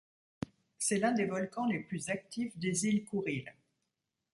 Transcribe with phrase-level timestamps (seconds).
[0.79, 3.53] C'est l'un des volcans les plus actifs des îles Kouriles.